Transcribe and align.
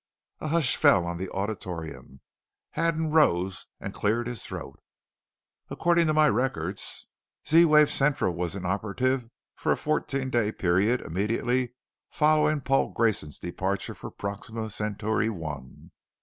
A 0.39 0.47
hush 0.47 0.77
fell 0.77 1.05
on 1.05 1.17
the 1.19 1.29
auditorium. 1.29 2.21
Haddon 2.71 3.11
rose 3.11 3.67
and 3.79 3.93
cleared 3.93 4.25
his 4.25 4.41
throat. 4.43 4.79
"According 5.69 6.07
to 6.07 6.13
my 6.15 6.27
records, 6.27 7.05
Z 7.47 7.65
wave 7.65 7.91
Central 7.91 8.33
was 8.33 8.55
inoperative 8.55 9.29
for 9.55 9.71
a 9.71 9.77
fourteen 9.77 10.31
day 10.31 10.53
period 10.53 11.01
immediately 11.01 11.75
following 12.09 12.61
Paul 12.61 12.89
Grayson's 12.89 13.37
departure 13.37 13.93
for 13.93 14.09
Proxima 14.09 14.71
Centauri 14.71 15.29
I. 15.29 15.61